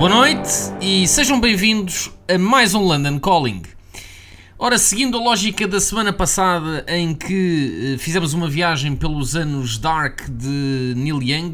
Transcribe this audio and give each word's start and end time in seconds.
Boa 0.00 0.08
noite 0.08 0.48
e 0.80 1.06
sejam 1.06 1.38
bem-vindos 1.38 2.10
a 2.26 2.38
mais 2.38 2.74
um 2.74 2.80
London 2.80 3.18
Calling. 3.18 3.60
Ora, 4.58 4.78
seguindo 4.78 5.18
a 5.18 5.22
lógica 5.22 5.68
da 5.68 5.78
semana 5.78 6.10
passada 6.10 6.86
em 6.88 7.12
que 7.14 7.96
eh, 7.96 7.98
fizemos 7.98 8.32
uma 8.32 8.48
viagem 8.48 8.96
pelos 8.96 9.36
anos 9.36 9.76
Dark 9.76 10.22
de 10.30 10.94
Neil 10.96 11.22
Young, 11.22 11.52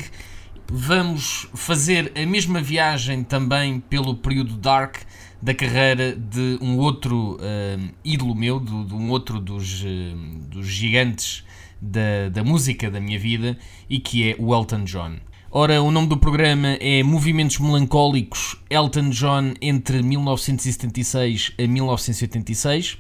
vamos 0.71 1.49
fazer 1.55 2.13
a 2.15 2.25
mesma 2.25 2.61
viagem 2.61 3.25
também 3.25 3.81
pelo 3.81 4.15
período 4.15 4.57
Dark 4.57 4.99
da 5.43 5.53
carreira 5.53 6.15
de 6.15 6.57
um 6.63 6.79
outro 6.79 7.39
eh, 7.41 7.79
ídolo 8.05 8.37
meu, 8.37 8.61
de, 8.61 8.85
de 8.85 8.95
um 8.95 9.11
outro 9.11 9.41
dos, 9.41 9.83
eh, 9.85 10.15
dos 10.49 10.69
gigantes 10.69 11.45
da, 11.83 12.29
da 12.31 12.45
música 12.45 12.93
da 12.93 13.01
minha 13.01 13.19
vida 13.19 13.59
e 13.91 13.99
que 13.99 14.31
é 14.31 14.37
o 14.39 14.55
Elton 14.55 14.85
John. 14.85 15.17
Ora, 15.59 15.83
o 15.83 15.91
nome 15.91 16.07
do 16.09 16.19
programa 16.19 16.77
é 16.81 17.03
Movimentos 17.03 17.59
Melancólicos 17.59 18.57
Elton 18.69 19.09
John 19.09 19.55
entre 19.63 20.03
1976 20.03 21.53
a 21.59 21.67
1986. 21.67 22.99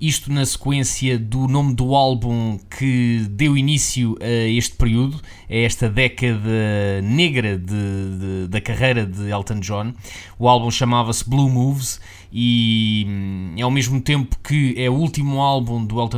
Isto 0.00 0.32
na 0.32 0.46
sequência 0.46 1.18
do 1.18 1.46
nome 1.46 1.74
do 1.74 1.94
álbum 1.94 2.58
que 2.78 3.26
deu 3.28 3.58
início 3.58 4.16
a 4.22 4.26
este 4.48 4.74
período, 4.76 5.20
a 5.50 5.54
esta 5.54 5.90
década 5.90 7.02
negra 7.02 7.58
de- 7.58 7.66
de- 7.66 8.48
da 8.48 8.60
carreira 8.62 9.04
de 9.04 9.28
Elton 9.30 9.60
John. 9.60 9.92
O 10.38 10.48
álbum 10.48 10.70
chamava-se 10.70 11.28
Blue 11.28 11.50
Moves 11.50 12.00
e 12.32 13.04
hum, 13.06 13.52
é 13.54 13.60
ao 13.60 13.70
mesmo 13.70 14.00
tempo 14.00 14.34
que 14.42 14.74
é 14.78 14.88
o 14.88 14.94
último 14.94 15.42
álbum 15.42 15.84
do 15.84 16.00
Elton 16.00 16.16